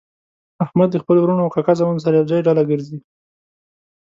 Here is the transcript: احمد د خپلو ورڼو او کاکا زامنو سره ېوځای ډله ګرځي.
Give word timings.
احمد 0.65 0.89
د 0.91 0.97
خپلو 1.03 1.19
ورڼو 1.21 1.43
او 1.45 1.53
کاکا 1.55 1.73
زامنو 1.79 2.03
سره 2.05 2.15
ېوځای 2.19 2.41
ډله 2.47 2.63
ګرځي. 2.69 2.97